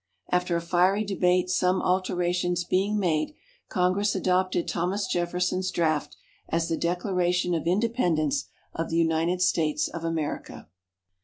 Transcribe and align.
After 0.31 0.55
a 0.57 0.61
fiery 0.61 1.03
debate, 1.03 1.47
some 1.51 1.79
alterations 1.79 2.63
being 2.63 2.97
made, 2.97 3.35
Congress 3.69 4.15
adopted 4.15 4.67
Thomas 4.67 5.05
Jefferson's 5.05 5.69
draft, 5.69 6.17
as 6.49 6.67
the 6.69 6.75
Declaration 6.75 7.53
of 7.53 7.67
Independence 7.67 8.47
of 8.73 8.89
the 8.89 8.97
United 8.97 9.43
States 9.43 9.87
of 9.87 10.03
America. 10.03 10.67